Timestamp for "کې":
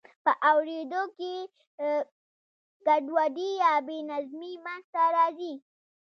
1.17-1.33